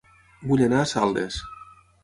Vull 0.51 0.63
anar 0.69 0.81
a 0.83 0.87
Saldes 0.93 1.39